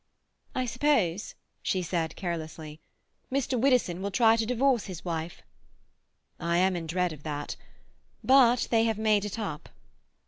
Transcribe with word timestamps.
"I 0.55 0.65
suppose," 0.65 1.35
she 1.61 1.83
said 1.83 2.15
carelessly, 2.15 2.79
"Mr. 3.31 3.59
Widdowson 3.59 4.01
will 4.01 4.09
try 4.09 4.35
to 4.35 4.47
divorce 4.47 4.85
his 4.85 5.05
wife." 5.05 5.43
"I 6.39 6.57
am 6.57 6.75
in 6.75 6.87
dread 6.87 7.13
of 7.13 7.21
that. 7.21 7.55
But 8.23 8.67
they 8.71 8.81
may 8.81 8.85
have 8.85 8.97
made 8.97 9.25
it 9.25 9.37
up." 9.37 9.69